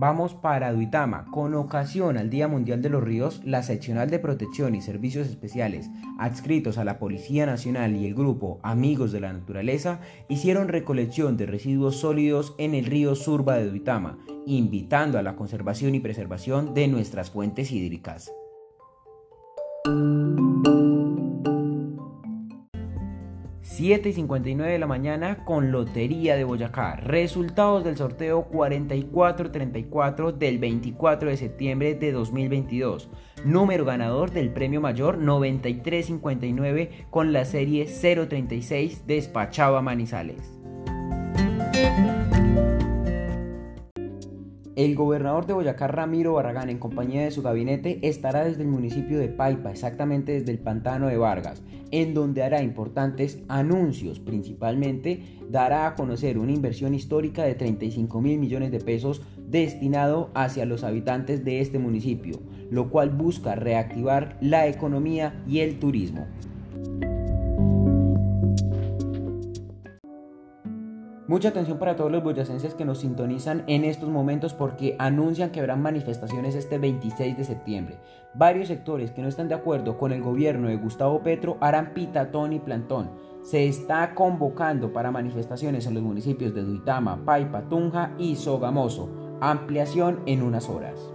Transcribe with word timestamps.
Vamos 0.00 0.32
para 0.32 0.72
Duitama. 0.72 1.26
Con 1.30 1.52
ocasión 1.52 2.16
al 2.16 2.30
Día 2.30 2.48
Mundial 2.48 2.80
de 2.80 2.88
los 2.88 3.04
Ríos, 3.04 3.42
la 3.44 3.62
Seccional 3.62 4.08
de 4.08 4.18
Protección 4.18 4.74
y 4.74 4.80
Servicios 4.80 5.28
Especiales, 5.28 5.90
adscritos 6.18 6.78
a 6.78 6.84
la 6.84 6.98
Policía 6.98 7.44
Nacional 7.44 7.94
y 7.94 8.06
el 8.06 8.14
grupo 8.14 8.60
Amigos 8.62 9.12
de 9.12 9.20
la 9.20 9.30
Naturaleza, 9.30 10.00
hicieron 10.30 10.68
recolección 10.68 11.36
de 11.36 11.44
residuos 11.44 11.96
sólidos 11.96 12.54
en 12.56 12.74
el 12.74 12.86
río 12.86 13.14
Surba 13.14 13.56
de 13.56 13.68
Duitama, 13.68 14.16
invitando 14.46 15.18
a 15.18 15.22
la 15.22 15.36
conservación 15.36 15.94
y 15.94 16.00
preservación 16.00 16.72
de 16.72 16.88
nuestras 16.88 17.30
fuentes 17.30 17.70
hídricas. 17.70 18.32
7 23.80 24.10
y 24.10 24.12
59 24.12 24.72
de 24.72 24.78
la 24.78 24.86
mañana 24.86 25.42
con 25.46 25.72
Lotería 25.72 26.36
de 26.36 26.44
Boyacá. 26.44 26.96
Resultados 26.96 27.82
del 27.82 27.96
sorteo 27.96 28.42
4434 28.42 30.32
del 30.32 30.58
24 30.58 31.30
de 31.30 31.38
septiembre 31.38 31.94
de 31.94 32.12
2022. 32.12 33.08
Número 33.42 33.86
ganador 33.86 34.32
del 34.32 34.50
premio 34.50 34.82
mayor 34.82 35.16
9359 35.16 37.06
con 37.08 37.32
la 37.32 37.46
serie 37.46 37.86
036 37.86 39.06
despachaba 39.06 39.80
Manizales. 39.80 40.60
El 44.80 44.94
gobernador 44.94 45.44
de 45.44 45.52
Boyacá, 45.52 45.88
Ramiro 45.88 46.32
Barragán, 46.32 46.70
en 46.70 46.78
compañía 46.78 47.20
de 47.20 47.30
su 47.30 47.42
gabinete, 47.42 47.98
estará 48.00 48.44
desde 48.44 48.62
el 48.62 48.68
municipio 48.68 49.18
de 49.18 49.28
Paipa, 49.28 49.70
exactamente 49.70 50.32
desde 50.32 50.52
el 50.52 50.58
pantano 50.58 51.08
de 51.08 51.18
Vargas, 51.18 51.62
en 51.90 52.14
donde 52.14 52.42
hará 52.42 52.62
importantes 52.62 53.42
anuncios. 53.48 54.20
Principalmente 54.20 55.22
dará 55.50 55.86
a 55.86 55.94
conocer 55.96 56.38
una 56.38 56.52
inversión 56.52 56.94
histórica 56.94 57.44
de 57.44 57.56
35 57.56 58.22
mil 58.22 58.38
millones 58.38 58.70
de 58.70 58.80
pesos 58.80 59.20
destinado 59.36 60.30
hacia 60.32 60.64
los 60.64 60.82
habitantes 60.82 61.44
de 61.44 61.60
este 61.60 61.78
municipio, 61.78 62.40
lo 62.70 62.88
cual 62.88 63.10
busca 63.10 63.56
reactivar 63.56 64.38
la 64.40 64.66
economía 64.66 65.44
y 65.46 65.58
el 65.58 65.78
turismo. 65.78 66.26
Mucha 71.30 71.50
atención 71.50 71.78
para 71.78 71.94
todos 71.94 72.10
los 72.10 72.24
boyacenses 72.24 72.74
que 72.74 72.84
nos 72.84 72.98
sintonizan 72.98 73.62
en 73.68 73.84
estos 73.84 74.08
momentos 74.08 74.52
porque 74.52 74.96
anuncian 74.98 75.50
que 75.50 75.60
habrán 75.60 75.80
manifestaciones 75.80 76.56
este 76.56 76.76
26 76.76 77.36
de 77.36 77.44
septiembre. 77.44 77.98
Varios 78.34 78.66
sectores 78.66 79.12
que 79.12 79.22
no 79.22 79.28
están 79.28 79.46
de 79.46 79.54
acuerdo 79.54 79.96
con 79.96 80.10
el 80.10 80.22
gobierno 80.22 80.66
de 80.66 80.74
Gustavo 80.74 81.22
Petro 81.22 81.56
harán 81.60 81.94
pitatón 81.94 82.52
y 82.52 82.58
plantón. 82.58 83.12
Se 83.44 83.68
está 83.68 84.12
convocando 84.16 84.92
para 84.92 85.12
manifestaciones 85.12 85.86
en 85.86 85.94
los 85.94 86.02
municipios 86.02 86.52
de 86.52 86.64
Duitama, 86.64 87.24
Paipa, 87.24 87.62
Tunja 87.68 88.10
y 88.18 88.34
Sogamoso. 88.34 89.08
Ampliación 89.40 90.22
en 90.26 90.42
unas 90.42 90.68
horas. 90.68 91.12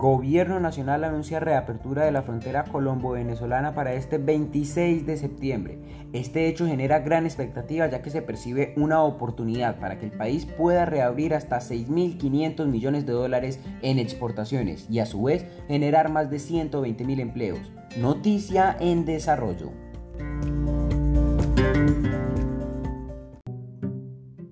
Gobierno 0.00 0.60
Nacional 0.60 1.04
anuncia 1.04 1.40
reapertura 1.40 2.06
de 2.06 2.10
la 2.10 2.22
frontera 2.22 2.64
colombo-venezolana 2.64 3.74
para 3.74 3.92
este 3.92 4.16
26 4.16 5.04
de 5.04 5.18
septiembre. 5.18 5.78
Este 6.14 6.48
hecho 6.48 6.66
genera 6.66 7.00
gran 7.00 7.26
expectativa 7.26 7.86
ya 7.86 8.00
que 8.00 8.08
se 8.08 8.22
percibe 8.22 8.72
una 8.78 9.02
oportunidad 9.02 9.78
para 9.78 9.98
que 9.98 10.06
el 10.06 10.12
país 10.12 10.46
pueda 10.46 10.86
reabrir 10.86 11.34
hasta 11.34 11.58
6.500 11.58 12.66
millones 12.66 13.04
de 13.04 13.12
dólares 13.12 13.60
en 13.82 13.98
exportaciones 13.98 14.86
y 14.88 15.00
a 15.00 15.06
su 15.06 15.24
vez 15.24 15.44
generar 15.68 16.10
más 16.10 16.30
de 16.30 16.38
120.000 16.38 17.20
empleos. 17.20 17.70
Noticia 17.98 18.74
en 18.80 19.04
desarrollo. 19.04 19.89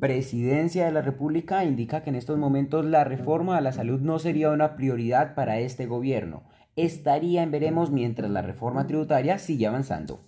Presidencia 0.00 0.84
de 0.84 0.92
la 0.92 1.02
República 1.02 1.64
indica 1.64 2.04
que 2.04 2.10
en 2.10 2.14
estos 2.14 2.38
momentos 2.38 2.84
la 2.84 3.02
reforma 3.02 3.56
a 3.56 3.60
la 3.60 3.72
salud 3.72 4.00
no 4.00 4.20
sería 4.20 4.50
una 4.50 4.76
prioridad 4.76 5.34
para 5.34 5.58
este 5.58 5.86
gobierno. 5.86 6.44
Estaría 6.76 7.42
en 7.42 7.50
veremos 7.50 7.90
mientras 7.90 8.30
la 8.30 8.42
reforma 8.42 8.86
tributaria 8.86 9.38
sigue 9.38 9.66
avanzando. 9.66 10.20